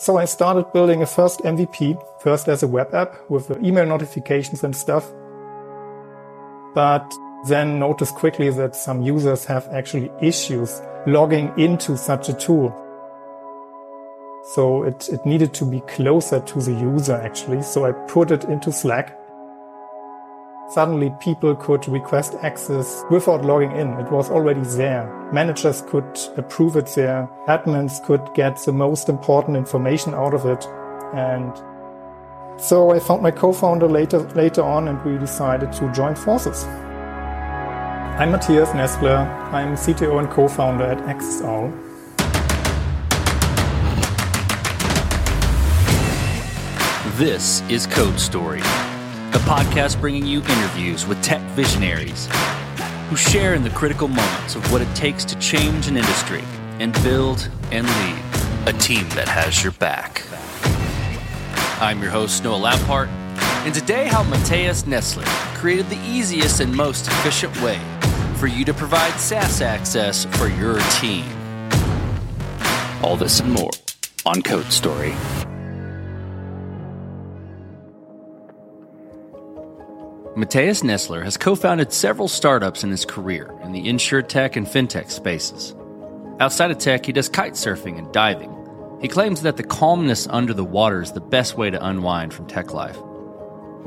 [0.00, 4.62] So I started building a first MVP, first as a web app with email notifications
[4.62, 5.12] and stuff.
[6.72, 7.12] But
[7.48, 12.72] then noticed quickly that some users have actually issues logging into such a tool.
[14.54, 17.62] So it, it needed to be closer to the user actually.
[17.62, 19.17] So I put it into Slack.
[20.70, 23.88] Suddenly people could request access without logging in.
[23.94, 25.08] It was already there.
[25.32, 27.26] Managers could approve it there.
[27.46, 30.66] Admins could get the most important information out of it.
[31.14, 31.56] And
[32.60, 36.64] so I found my co-founder later, later on and we decided to join forces.
[38.18, 39.26] I'm Mathias Nestler.
[39.50, 41.72] I'm CTO and co-founder at AccessOwl.
[47.16, 48.60] This is Code Story,
[49.34, 52.28] a podcast bringing you interviews with tech visionaries
[53.10, 56.42] who share in the critical moments of what it takes to change an industry
[56.78, 58.18] and build and lead
[58.66, 60.22] a team that has your back.
[61.80, 63.08] I'm your host, Noah Labhart,
[63.66, 65.26] and today how Mathias Nestler
[65.56, 67.78] created the easiest and most efficient way
[68.36, 71.24] for you to provide SaaS access for your team.
[73.02, 73.70] All this and more
[74.24, 75.14] on Code Story.
[80.38, 84.68] Mathias Nestler has co founded several startups in his career in the insure tech and
[84.68, 85.74] fintech spaces.
[86.38, 88.54] Outside of tech, he does kite surfing and diving.
[89.00, 92.46] He claims that the calmness under the water is the best way to unwind from
[92.46, 92.96] tech life.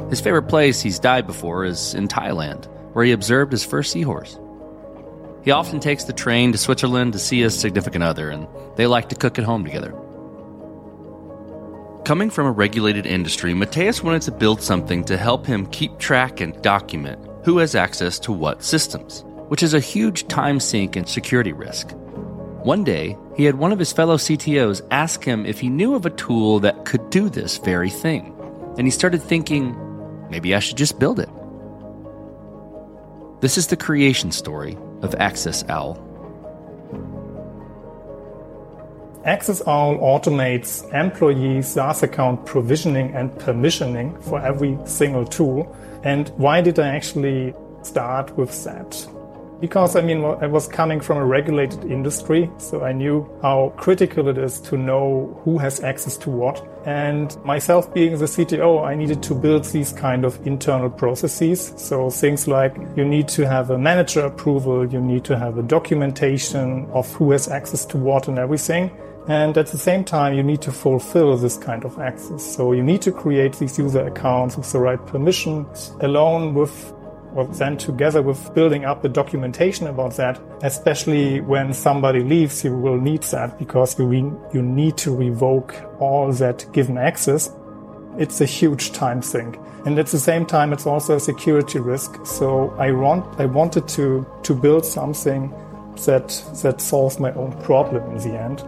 [0.09, 4.37] His favorite place he's dived before is in Thailand, where he observed his first seahorse.
[5.45, 9.07] He often takes the train to Switzerland to see his significant other, and they like
[9.07, 9.95] to cook at home together.
[12.03, 16.41] Coming from a regulated industry, Mathias wanted to build something to help him keep track
[16.41, 21.07] and document who has access to what systems, which is a huge time sink and
[21.07, 21.91] security risk.
[22.63, 26.07] One day, he had one of his fellow CTOs ask him if he knew of
[26.07, 28.35] a tool that could do this very thing.
[28.77, 29.75] And he started thinking,
[30.31, 31.29] maybe I should just build it.
[33.41, 35.13] This is the creation story of
[39.25, 39.61] AccessOwl.
[39.61, 45.75] AccessOwl automates employee SaaS account provisioning and permissioning for every single tool.
[46.03, 49.07] And why did I actually start with that?
[49.61, 54.27] because I mean, I was coming from a regulated industry, so I knew how critical
[54.27, 56.67] it is to know who has access to what.
[56.85, 61.73] And myself being the CTO, I needed to build these kind of internal processes.
[61.77, 65.63] So things like you need to have a manager approval, you need to have a
[65.63, 68.89] documentation of who has access to what and everything.
[69.27, 72.43] And at the same time, you need to fulfill this kind of access.
[72.43, 76.93] So you need to create these user accounts with the right permissions along with
[77.35, 82.75] or then together with building up the documentation about that, especially when somebody leaves, you
[82.75, 87.49] will need that because you, re- you need to revoke all that given access.
[88.17, 89.57] It's a huge time sink.
[89.85, 92.25] And at the same time, it's also a security risk.
[92.25, 95.49] So I want, I wanted to, to build something
[96.05, 96.29] that,
[96.61, 98.61] that solves my own problem in the end.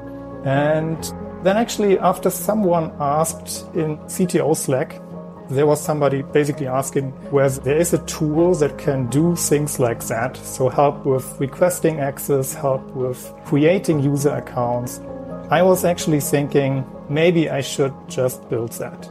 [0.45, 0.97] And
[1.43, 5.01] then actually after someone asked in CTO Slack,
[5.49, 10.03] there was somebody basically asking whether there is a tool that can do things like
[10.05, 10.37] that.
[10.37, 14.99] So help with requesting access, help with creating user accounts.
[15.49, 19.09] I was actually thinking maybe I should just build that.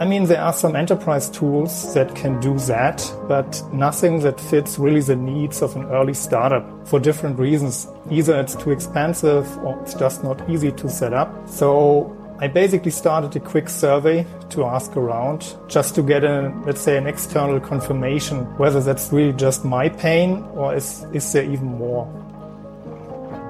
[0.00, 4.78] I mean, there are some enterprise tools that can do that, but nothing that fits
[4.78, 7.86] really the needs of an early startup for different reasons.
[8.10, 11.46] Either it's too expensive or it's just not easy to set up.
[11.46, 16.80] So I basically started a quick survey to ask around just to get a, let's
[16.80, 21.66] say, an external confirmation whether that's really just my pain or is, is there even
[21.76, 22.08] more?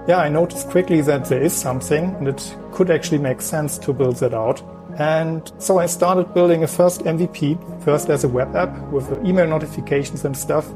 [0.09, 3.93] Yeah, I noticed quickly that there is something and it could actually make sense to
[3.93, 4.61] build that out.
[4.99, 9.47] And so I started building a first MVP, first as a web app with email
[9.47, 10.73] notifications and stuff.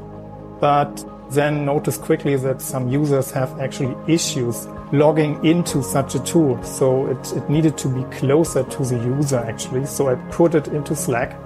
[0.59, 6.61] But then noticed quickly that some users have actually issues logging into such a tool.
[6.63, 9.85] So it, it needed to be closer to the user actually.
[9.85, 11.39] So I put it into Slack.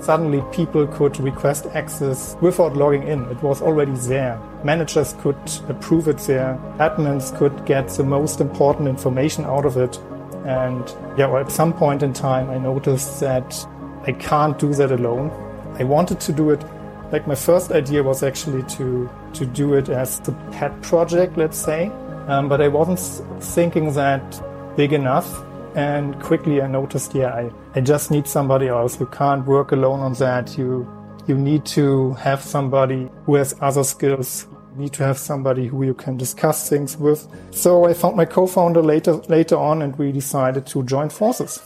[0.00, 3.24] Suddenly people could request access without logging in.
[3.24, 4.40] It was already there.
[4.62, 5.36] Managers could
[5.68, 6.56] approve it there.
[6.78, 9.98] Admins could get the most important information out of it.
[10.46, 10.88] And
[11.18, 13.66] yeah, well, at some point in time, I noticed that
[14.06, 15.30] I can't do that alone.
[15.78, 16.64] I wanted to do it
[17.12, 21.56] like my first idea was actually to to do it as the pet project, let's
[21.56, 21.90] say,
[22.26, 23.00] um, but I wasn't
[23.42, 24.42] thinking that
[24.76, 25.44] big enough.
[25.74, 28.98] And quickly I noticed, yeah, I, I just need somebody else.
[28.98, 30.58] You can't work alone on that.
[30.58, 30.86] You
[31.26, 34.46] you need to have somebody who has other skills
[34.78, 37.26] need to have somebody who you can discuss things with.
[37.50, 41.60] So I found my co-founder later later on and we decided to join forces.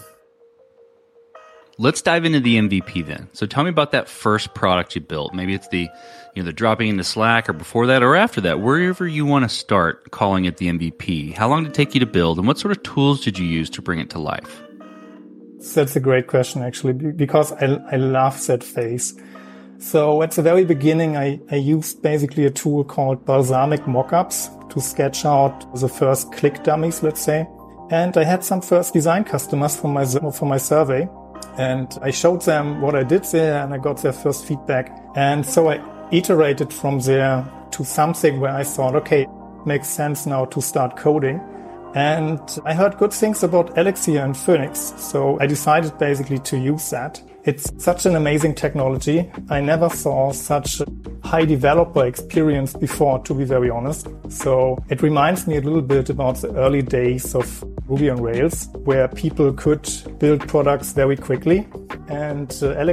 [1.79, 3.29] Let's dive into the MVP then.
[3.33, 5.33] So tell me about that first product you built.
[5.35, 5.89] Maybe it's the
[6.35, 9.45] you know the dropping into Slack or before that or after that, wherever you want
[9.45, 11.35] to start calling it the MVP.
[11.35, 13.47] How long did it take you to build and what sort of tools did you
[13.47, 14.63] use to bring it to life?
[15.75, 19.15] That's a great question actually because I, I love that phase.
[19.83, 24.81] So at the very beginning, I, I used basically a tool called Balsamiq Mockups to
[24.81, 27.49] sketch out the first click dummies, let's say.
[27.91, 31.09] And I had some first design customers for my, for my survey.
[31.59, 34.97] And I showed them what I did there and I got their first feedback.
[35.17, 35.81] And so I
[36.13, 39.27] iterated from there to something where I thought, okay,
[39.67, 41.41] makes sense now to start coding.
[41.97, 44.95] And I heard good things about Elixir and Phoenix.
[44.97, 47.21] So I decided basically to use that.
[47.45, 49.29] It's such an amazing technology.
[49.51, 50.81] I never saw such
[51.33, 54.07] high developer experience before, to be very honest.
[54.29, 58.69] So it reminds me a little bit about the early days of Ruby on Rails,
[58.85, 59.89] where people could
[60.19, 61.67] build products very quickly.
[62.09, 62.85] And uh,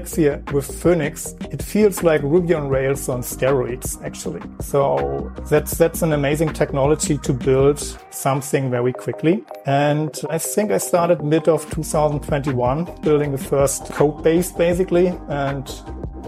[0.53, 4.41] with Phoenix, it feels like Ruby on Rails on steroids, actually.
[4.61, 9.43] So that's, that's an amazing technology to build something very quickly.
[9.65, 15.07] And I think I started mid of 2021 building the first code base basically.
[15.27, 15.67] And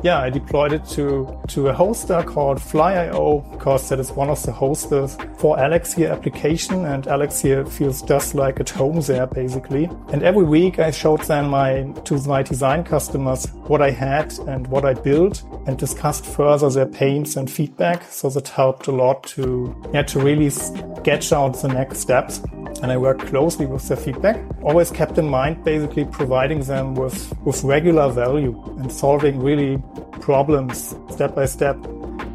[0.03, 4.41] yeah, I deployed it to, to a hoster called Fly.io because that is one of
[4.43, 9.85] the hosters for Elixir application and Elixir feels just like at home there basically.
[10.11, 14.67] And every week I showed them my, to my design customers what I had and
[14.67, 18.03] what I built and discussed further their pains and feedback.
[18.03, 22.41] So that helped a lot to, yeah, to really sketch out the next steps
[22.81, 24.43] and I worked closely with their feedback.
[24.63, 29.81] Always kept in mind basically providing them with, with regular value and solving really
[30.19, 31.77] problems step by step.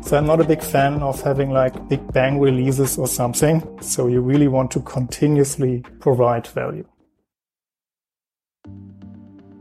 [0.02, 3.66] So I'm not a big fan of having like big bang releases or something.
[3.80, 6.86] So you really want to continuously provide value.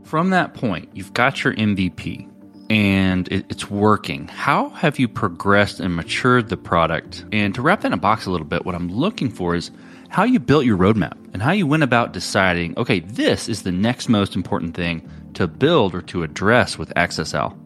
[0.04, 2.30] From that point, you've got your MVP
[2.68, 4.28] and it's working.
[4.28, 7.24] How have you progressed and matured the product?
[7.32, 9.70] And to wrap that in a box a little bit, what I'm looking for is
[10.08, 13.72] how you built your roadmap and how you went about deciding, okay, this is the
[13.72, 17.56] next most important thing to build or to address with AccessOwl.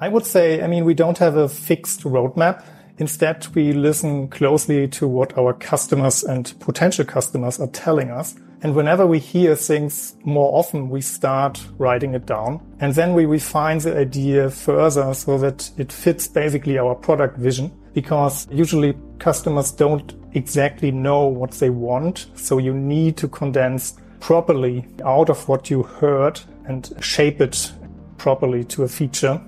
[0.00, 2.64] I would say, I mean, we don't have a fixed roadmap.
[2.98, 8.34] Instead, we listen closely to what our customers and potential customers are telling us.
[8.62, 12.60] And whenever we hear things more often, we start writing it down.
[12.80, 17.72] And then we refine the idea further so that it fits basically our product vision.
[17.94, 22.26] Because usually customers don't exactly know what they want.
[22.34, 27.72] So you need to condense properly out of what you heard and shape it
[28.18, 29.40] properly to a feature.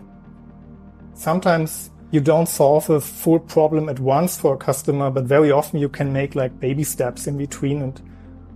[1.14, 5.78] Sometimes you don't solve a full problem at once for a customer, but very often
[5.78, 8.00] you can make like baby steps in between and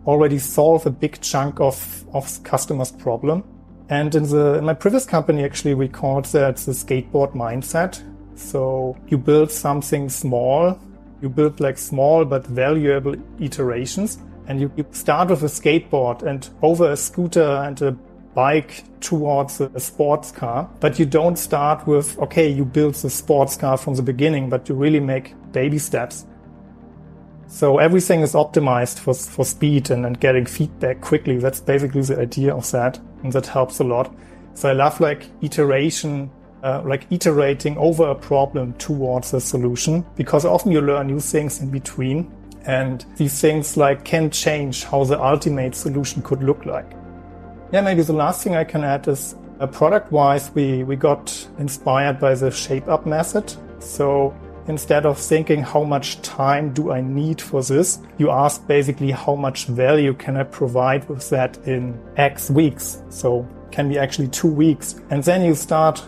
[0.07, 3.45] already solve a big chunk of, of customer's problem.
[3.89, 8.03] And in the, in my previous company, actually, we called that the skateboard mindset.
[8.35, 10.79] So you build something small,
[11.23, 14.19] you build like small but valuable iterations
[14.49, 17.93] and you, you start with a skateboard and over a scooter and a
[18.35, 23.57] bike towards a sports car, but you don't start with, okay, you build the sports
[23.57, 26.27] car from the beginning, but you really make baby steps.
[27.49, 31.39] So everything is optimized for, for speed and, and getting feedback quickly.
[31.39, 32.99] That's basically the idea of that.
[33.23, 34.15] And that helps a lot.
[34.55, 36.31] So I love like iteration,
[36.63, 41.61] uh, like iterating over a problem towards a solution because often you learn new things
[41.61, 42.31] in between.
[42.65, 46.91] And these things like can change how the ultimate solution could look like.
[47.73, 51.49] Yeah, maybe the last thing I can add is uh, product wise, we, we got
[51.59, 53.55] inspired by the shape up method.
[53.79, 54.35] So
[54.69, 59.37] Instead of thinking how much time do I need for this, you ask basically how
[59.37, 63.03] much value can I provide with that in X weeks.
[63.09, 64.97] So can be actually two weeks.
[65.11, 66.03] And then you start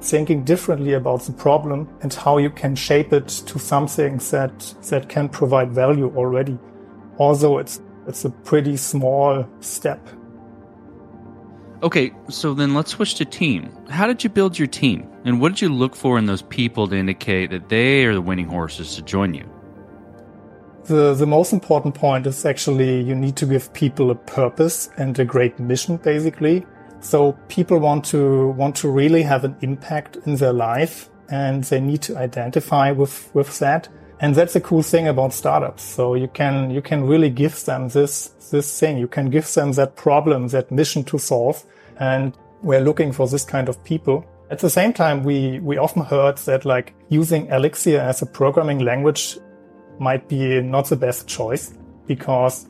[0.00, 5.08] thinking differently about the problem and how you can shape it to something that, that
[5.08, 6.58] can provide value already.
[7.18, 10.08] Although it's, it's a pretty small step
[11.82, 13.72] Okay, so then let's switch to team.
[13.88, 15.10] How did you build your team?
[15.24, 18.20] And what did you look for in those people to indicate that they are the
[18.20, 19.48] winning horses to join you?
[20.84, 25.18] The, the most important point is actually you need to give people a purpose and
[25.18, 26.66] a great mission, basically.
[27.00, 31.80] So people want to, want to really have an impact in their life and they
[31.80, 33.88] need to identify with, with that.
[34.20, 35.82] And that's a cool thing about startups.
[35.82, 38.98] So you can, you can really give them this, this thing.
[38.98, 41.64] You can give them that problem, that mission to solve.
[41.98, 44.26] And we're looking for this kind of people.
[44.50, 48.80] At the same time, we, we often heard that like using Elixir as a programming
[48.80, 49.38] language
[49.98, 51.72] might be not the best choice
[52.06, 52.66] because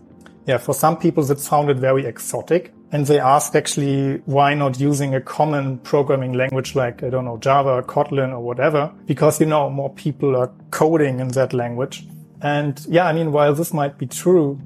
[0.46, 5.14] yeah, for some people that sounded very exotic and they asked actually why not using
[5.14, 9.46] a common programming language like, I don't know, Java, or Kotlin or whatever, because you
[9.46, 12.06] know, more people are coding in that language.
[12.42, 14.60] And yeah, I mean, while this might be true,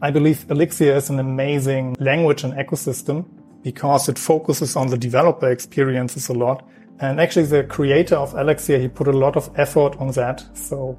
[0.00, 3.26] I believe Elixir is an amazing language and ecosystem
[3.62, 6.66] because it focuses on the developer experiences a lot.
[7.00, 10.44] And actually the creator of Elixir, he put a lot of effort on that.
[10.56, 10.98] So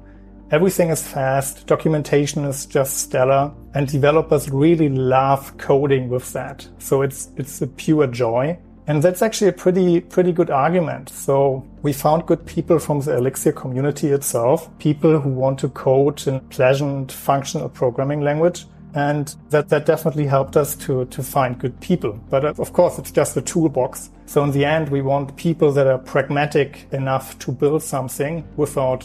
[0.50, 1.66] everything is fast.
[1.66, 6.68] Documentation is just stellar and developers really love coding with that.
[6.78, 8.58] So it's, it's a pure joy.
[8.86, 11.10] And that's actually a pretty, pretty good argument.
[11.10, 16.26] So we found good people from the Elixir community itself, people who want to code
[16.26, 21.78] in pleasant functional programming language and that, that definitely helped us to, to find good
[21.80, 22.18] people.
[22.28, 24.10] But uh, of course, it's just a toolbox.
[24.26, 29.04] So in the end, we want people that are pragmatic enough to build something without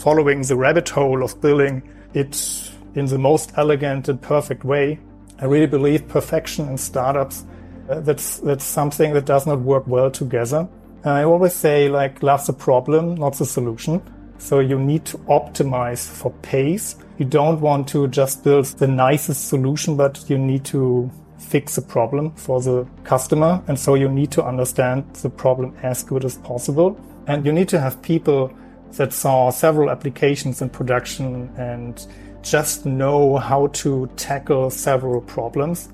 [0.00, 1.82] following the rabbit hole of building
[2.14, 4.98] it in the most elegant and perfect way.
[5.38, 7.44] I really believe perfection in startups,
[7.88, 10.68] uh, that's, that's something that does not work well together.
[11.04, 14.02] And I always say like, love the problem, not the solution.
[14.38, 19.48] So you need to optimize for pace you don't want to just build the nicest
[19.48, 23.62] solution, but you need to fix a problem for the customer.
[23.68, 26.98] And so you need to understand the problem as good as possible.
[27.26, 28.50] And you need to have people
[28.92, 32.06] that saw several applications in production and
[32.42, 35.88] just know how to tackle several problems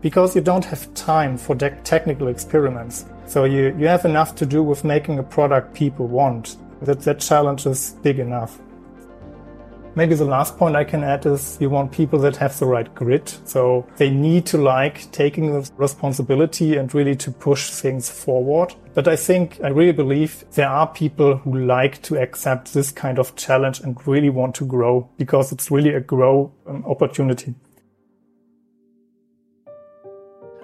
[0.00, 3.04] because you don't have time for technical experiments.
[3.26, 6.56] So you, you have enough to do with making a product people want.
[6.82, 8.58] That, that challenge is big enough.
[9.94, 12.92] Maybe the last point I can add is you want people that have the right
[12.94, 13.38] grit.
[13.44, 18.74] So they need to like taking the responsibility and really to push things forward.
[18.94, 23.18] But I think, I really believe there are people who like to accept this kind
[23.18, 27.54] of challenge and really want to grow because it's really a grow um, opportunity.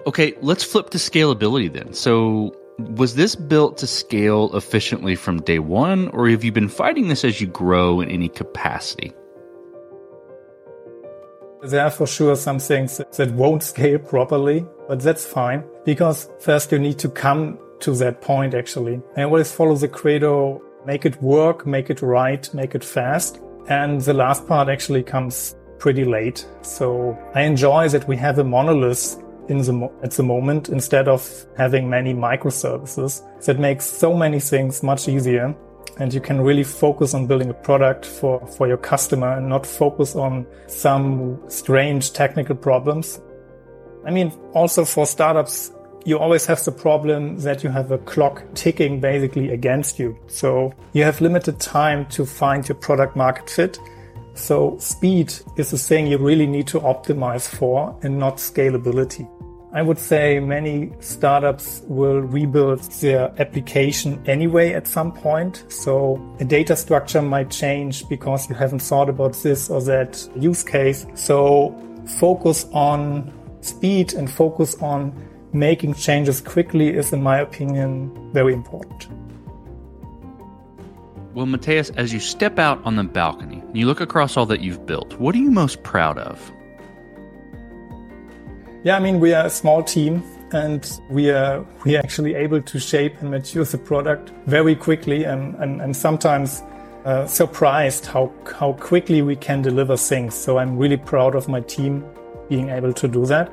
[0.07, 1.93] Okay, let's flip to scalability then.
[1.93, 7.09] So was this built to scale efficiently from day one, or have you been fighting
[7.09, 9.13] this as you grow in any capacity?
[11.61, 16.71] There are for sure some things that won't scale properly, but that's fine because first
[16.71, 19.01] you need to come to that point actually.
[19.17, 23.41] I always follow the credo, make it work, make it right, make it fast.
[23.67, 26.47] And the last part actually comes pretty late.
[26.61, 31.45] So I enjoy that we have a monolith in the at the moment instead of
[31.57, 35.55] having many microservices that makes so many things much easier
[35.99, 39.65] and you can really focus on building a product for, for your customer and not
[39.65, 43.19] focus on some strange technical problems.
[44.05, 45.71] I mean, also for startups,
[46.05, 50.17] you always have the problem that you have a clock ticking basically against you.
[50.27, 53.77] So you have limited time to find your product market fit.
[54.35, 59.29] So speed is the thing you really need to optimize for and not scalability.
[59.71, 65.63] I would say many startups will rebuild their application anyway at some point.
[65.69, 70.63] So a data structure might change because you haven't thought about this or that use
[70.63, 71.05] case.
[71.13, 71.75] So
[72.17, 75.13] focus on speed and focus on
[75.53, 79.07] making changes quickly is, in my opinion, very important.
[81.35, 84.61] Well, Mathias, as you step out on the balcony, and you look across all that
[84.61, 86.51] you've built, what are you most proud of?
[88.81, 92.61] Yeah, I mean, we are a small team and we are we are actually able
[92.61, 96.63] to shape and mature the product very quickly and, and, and sometimes
[97.03, 100.33] uh, surprised how how quickly we can deliver things.
[100.33, 102.05] So I'm really proud of my team
[102.47, 103.51] being able to do that.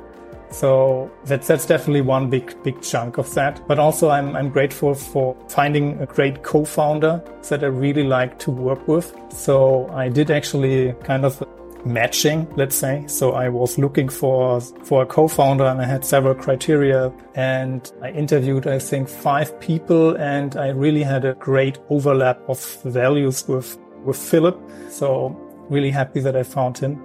[0.49, 3.67] So that's that's definitely one big big chunk of that.
[3.67, 8.51] But also I'm I'm grateful for finding a great co-founder that I really like to
[8.51, 9.13] work with.
[9.29, 11.43] So I did actually kind of
[11.87, 13.03] matching, let's say.
[13.07, 18.11] So I was looking for, for a co-founder and I had several criteria and I
[18.11, 23.77] interviewed, I think, five people and I really had a great overlap of values with,
[24.03, 24.59] with Philip.
[24.89, 25.35] So
[25.69, 27.03] really happy that I found him.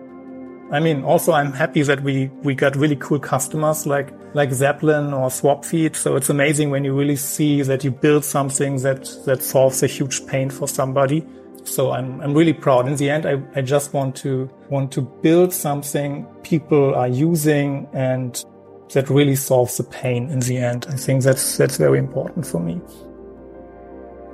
[0.73, 5.13] I mean, also I'm happy that we, we got really cool customers like, like Zeppelin
[5.13, 5.95] or Swapfeed.
[5.95, 9.87] So it's amazing when you really see that you build something that, that solves a
[9.87, 11.27] huge pain for somebody.
[11.65, 12.89] So I'm, I'm really proud.
[12.89, 17.89] In the end, I, I just want to, want to build something people are using
[17.93, 18.45] and
[18.93, 20.87] that really solves the pain in the end.
[20.89, 22.81] I think that's, that's very important for me.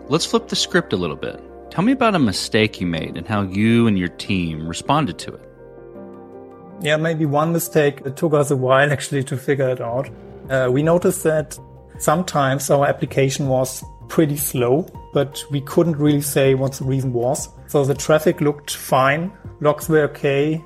[0.09, 1.41] Let's flip the script a little bit.
[1.71, 5.35] Tell me about a mistake you made and how you and your team responded to
[5.35, 5.49] it.
[6.81, 8.01] Yeah, maybe one mistake.
[8.05, 10.09] It took us a while actually to figure it out.
[10.49, 11.59] Uh, we noticed that
[11.99, 17.49] sometimes our application was pretty slow, but we couldn't really say what the reason was.
[17.67, 20.63] So the traffic looked fine, logs were okay,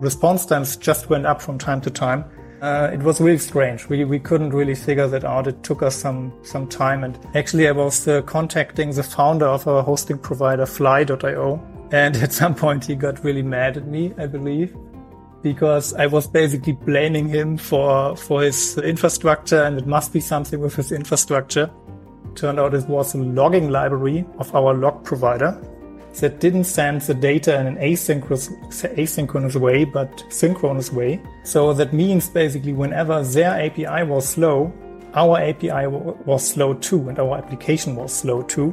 [0.00, 2.24] response times just went up from time to time.
[2.60, 3.88] Uh, it was really strange.
[3.88, 5.46] We, we couldn't really figure that out.
[5.46, 7.04] It took us some, some time.
[7.04, 11.62] And actually, I was uh, contacting the founder of our hosting provider, fly.io.
[11.92, 14.76] And at some point, he got really mad at me, I believe,
[15.42, 19.62] because I was basically blaming him for, for his infrastructure.
[19.62, 21.70] And it must be something with his infrastructure.
[22.38, 25.60] Turned out it was a logging library of our log provider
[26.20, 28.48] that didn't send the data in an asynchronous,
[28.94, 31.20] asynchronous way, but synchronous way.
[31.42, 34.72] So that means basically whenever their API was slow,
[35.14, 38.72] our API was slow too, and our application was slow too.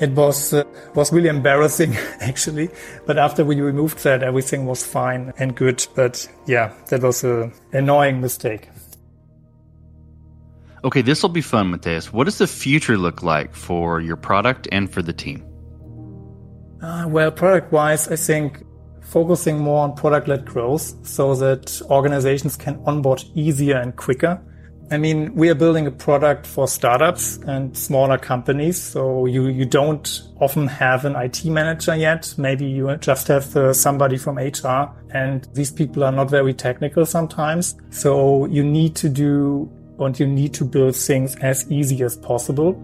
[0.00, 2.68] It was uh, was really embarrassing actually,
[3.06, 5.86] but after we removed that, everything was fine and good.
[5.94, 8.68] But yeah, that was a annoying mistake.
[10.84, 12.12] Okay, this will be fun, Mathias.
[12.12, 15.44] What does the future look like for your product and for the team?
[16.80, 18.62] Uh, well, product wise, I think
[19.02, 24.40] focusing more on product led growth so that organizations can onboard easier and quicker.
[24.90, 28.80] I mean, we are building a product for startups and smaller companies.
[28.80, 32.32] So you, you don't often have an IT manager yet.
[32.38, 37.04] Maybe you just have uh, somebody from HR and these people are not very technical
[37.04, 37.74] sometimes.
[37.90, 42.80] So you need to do and you need to build things as easy as possible.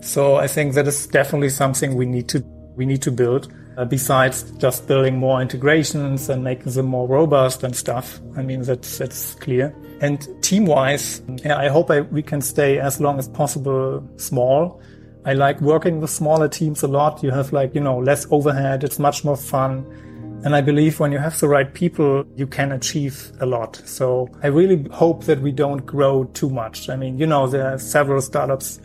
[0.00, 3.84] So I think that is definitely something we need to we need to build uh,
[3.84, 8.20] besides just building more integrations and making them more robust and stuff.
[8.36, 9.74] I mean, that's, that's clear.
[10.00, 14.80] And team wise, yeah, I hope I, we can stay as long as possible small.
[15.24, 17.22] I like working with smaller teams a lot.
[17.22, 18.84] You have like, you know, less overhead.
[18.84, 19.86] It's much more fun.
[20.44, 23.80] And I believe when you have the right people, you can achieve a lot.
[23.84, 26.88] So I really hope that we don't grow too much.
[26.88, 28.80] I mean, you know, there are several startups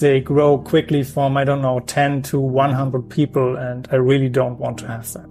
[0.00, 4.58] they grow quickly from, I don't know, 10 to 100 people, and I really don't
[4.58, 5.30] want to have that.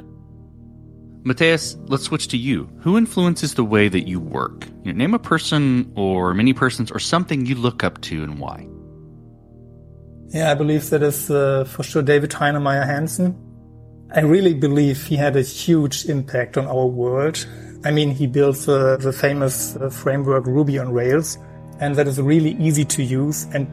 [1.25, 2.69] Mathias, let's switch to you.
[2.81, 4.67] Who influences the way that you work?
[4.83, 8.39] You know, name a person or many persons or something you look up to and
[8.39, 8.67] why.
[10.29, 13.35] Yeah, I believe that is uh, for sure David Heinemeier Hansson.
[14.13, 17.45] I really believe he had a huge impact on our world.
[17.83, 21.37] I mean, he built uh, the famous uh, framework Ruby on Rails,
[21.79, 23.67] and that is really easy to use and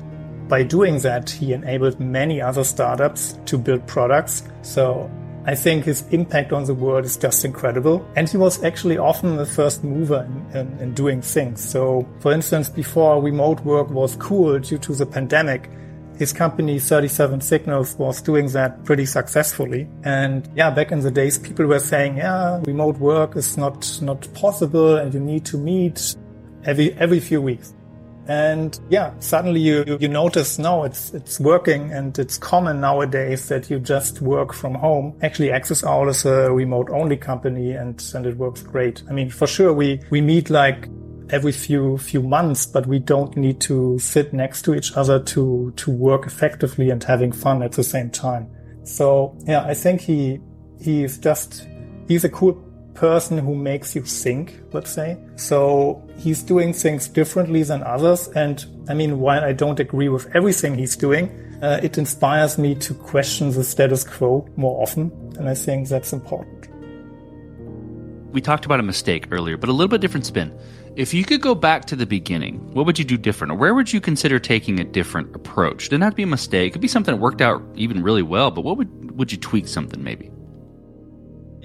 [0.50, 4.42] by doing that, he enabled many other startups to build products.
[4.62, 5.09] So
[5.46, 8.05] I think his impact on the world is just incredible.
[8.16, 11.62] And he was actually often the first mover in, in, in, doing things.
[11.62, 15.70] So, for instance, before remote work was cool due to the pandemic,
[16.20, 19.88] his company 37 Signals was doing that pretty successfully.
[20.04, 24.28] And yeah, back in the days, people were saying, yeah, remote work is not, not
[24.35, 26.14] possible and you need to meet
[26.66, 27.72] every, every few weeks.
[28.28, 33.70] And yeah, suddenly you, you notice no, it's, it's working and it's common nowadays that
[33.70, 35.16] you just work from home.
[35.22, 39.02] Actually, Access Owl is a remote only company and, and it works great.
[39.09, 40.87] I mean, for sure, we, we meet like
[41.33, 45.73] every few, few months, but we don't need to sit next to each other to,
[45.77, 48.49] to work effectively and having fun at the same time.
[48.85, 50.40] So yeah, I think he,
[50.81, 51.66] he's just,
[52.09, 52.55] he's a cool
[52.95, 55.19] person who makes you think, let's say.
[55.37, 58.29] So he's doing things differently than others.
[58.29, 61.31] And I mean, while I don't agree with everything he's doing,
[61.62, 65.11] uh, it inspires me to question the status quo more often.
[65.38, 66.69] And I think that's important.
[68.33, 70.57] We talked about a mistake earlier, but a little bit different spin.
[70.97, 73.53] If you could go back to the beginning, what would you do different?
[73.53, 75.87] Or where would you consider taking a different approach?
[75.87, 76.69] It didn't have to be a mistake.
[76.69, 79.38] It could be something that worked out even really well, but what would, would you
[79.38, 80.31] tweak something maybe?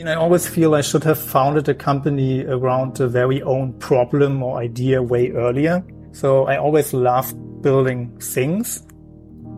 [0.05, 4.59] I always feel I should have founded a company around a very own problem or
[4.59, 5.83] idea way earlier.
[6.11, 8.83] So I always loved building things.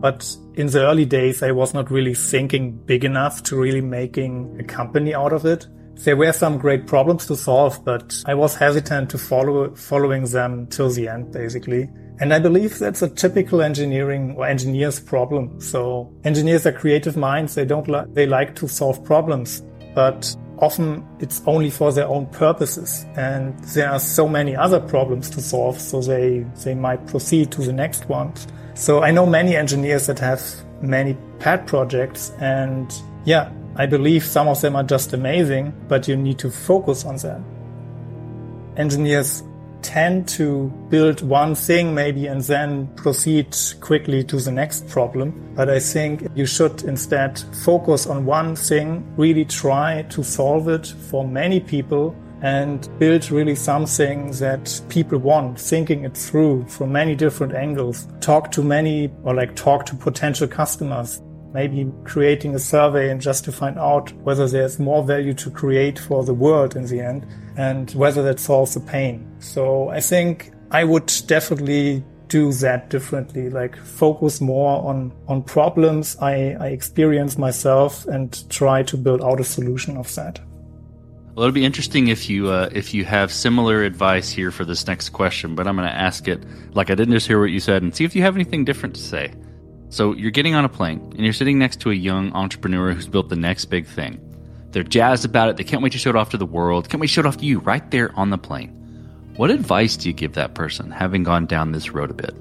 [0.00, 4.56] But in the early days, I was not really thinking big enough to really making
[4.60, 5.66] a company out of it.
[6.04, 10.66] There were some great problems to solve, but I was hesitant to follow following them
[10.68, 11.88] till the end, basically.
[12.20, 15.60] And I believe that's a typical engineering or engineer's problem.
[15.60, 17.54] So engineers are creative minds.
[17.54, 19.62] They don't like, they like to solve problems
[19.98, 23.04] but often it's only for their own purposes.
[23.16, 27.62] And there are so many other problems to solve, so they, they might proceed to
[27.62, 28.32] the next one.
[28.74, 30.40] So I know many engineers that have
[30.80, 36.16] many pet projects and yeah, I believe some of them are just amazing, but you
[36.16, 37.44] need to focus on them.
[38.76, 39.44] Engineers
[39.82, 45.32] tend to build one thing maybe and then proceed quickly to the next problem.
[45.54, 50.88] But I think you should instead focus on one thing, really try to solve it
[50.88, 57.14] for many people and build really something that people want, thinking it through from many
[57.14, 58.08] different angles.
[58.20, 61.20] Talk to many or like talk to potential customers.
[61.58, 65.98] Maybe creating a survey and just to find out whether there's more value to create
[65.98, 69.26] for the world in the end and whether that solves the pain.
[69.40, 76.16] So I think I would definitely do that differently, like focus more on, on problems
[76.20, 80.38] I, I experience myself and try to build out a solution of that.
[81.34, 84.86] Well, it'll be interesting if you uh, if you have similar advice here for this
[84.86, 86.40] next question, but I'm going to ask it
[86.74, 88.94] like I didn't just hear what you said and see if you have anything different
[88.94, 89.32] to say.
[89.90, 93.08] So you're getting on a plane and you're sitting next to a young entrepreneur who's
[93.08, 94.20] built the next big thing.
[94.70, 95.56] They're jazzed about it.
[95.56, 96.88] They can't wait to show it off to the world.
[96.88, 98.74] Can't wait to show it off to you right there on the plane.
[99.36, 102.34] What advice do you give that person, having gone down this road a bit?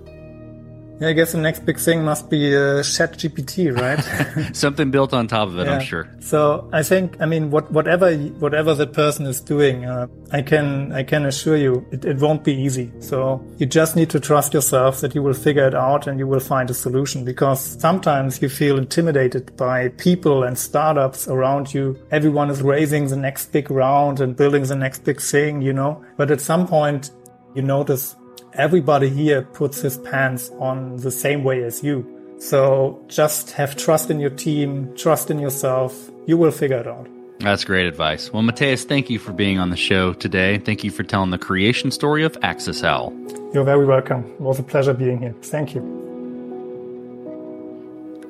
[0.99, 4.55] Yeah, I guess the next big thing must be uh, ChatGPT, right?
[4.55, 5.75] Something built on top of it, yeah.
[5.75, 6.09] I'm sure.
[6.19, 10.91] So I think, I mean, what, whatever whatever that person is doing, uh, I can
[10.91, 12.91] I can assure you, it, it won't be easy.
[12.99, 16.25] So you just need to trust yourself that you will figure it out and you
[16.25, 17.23] will find a solution.
[17.23, 21.95] Because sometimes you feel intimidated by people and startups around you.
[22.09, 26.03] Everyone is raising the next big round and building the next big thing, you know.
[26.17, 27.11] But at some point,
[27.53, 28.15] you notice
[28.57, 32.05] everybody here puts his pants on the same way as you.
[32.39, 36.11] So just have trust in your team, trust in yourself.
[36.25, 37.07] You will figure it out.
[37.39, 38.33] That's great advice.
[38.33, 40.57] Well, Mathias, thank you for being on the show today.
[40.57, 43.13] Thank you for telling the creation story of AccessOwl.
[43.53, 44.23] You're very welcome.
[44.25, 45.35] It was a pleasure being here.
[45.43, 45.81] Thank you.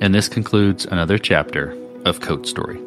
[0.01, 2.86] And this concludes another chapter of Code Story.